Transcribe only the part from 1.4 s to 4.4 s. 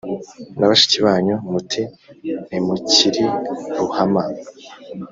muti «Ntimukiri Ruhama,